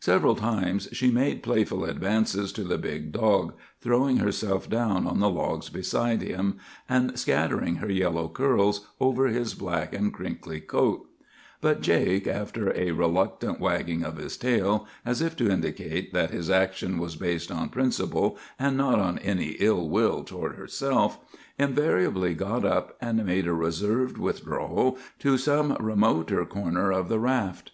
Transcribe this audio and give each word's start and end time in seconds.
"Several 0.00 0.34
times 0.34 0.88
she 0.90 1.08
made 1.12 1.40
playful 1.40 1.84
advances 1.84 2.50
to 2.54 2.64
the 2.64 2.78
big 2.78 3.12
dog, 3.12 3.54
throwing 3.80 4.16
herself 4.16 4.68
down 4.68 5.06
on 5.06 5.20
the 5.20 5.30
logs 5.30 5.68
beside 5.68 6.20
him, 6.20 6.56
and 6.88 7.16
scattering 7.16 7.76
her 7.76 7.88
yellow 7.88 8.28
curls 8.28 8.88
over 8.98 9.28
his 9.28 9.54
black 9.54 9.94
and 9.94 10.12
crinkly 10.12 10.60
coat; 10.60 11.06
but 11.60 11.80
Jake, 11.80 12.26
after 12.26 12.74
a 12.76 12.90
reluctant 12.90 13.60
wagging 13.60 14.02
of 14.02 14.16
his 14.16 14.36
tail, 14.36 14.88
as 15.06 15.22
if 15.22 15.36
to 15.36 15.48
indicate 15.48 16.12
that 16.12 16.32
his 16.32 16.50
action 16.50 16.98
was 16.98 17.14
based 17.14 17.52
on 17.52 17.68
principle, 17.68 18.36
and 18.58 18.76
not 18.76 18.98
on 18.98 19.20
any 19.20 19.50
ill 19.60 19.88
will 19.88 20.24
toward 20.24 20.56
herself, 20.56 21.20
invariably 21.56 22.34
got 22.34 22.64
up 22.64 22.96
and 23.00 23.24
made 23.24 23.46
a 23.46 23.52
reserved 23.54 24.18
withdrawal 24.18 24.98
to 25.20 25.38
some 25.38 25.76
remoter 25.78 26.44
corner 26.44 26.90
of 26.90 27.08
the 27.08 27.20
raft. 27.20 27.70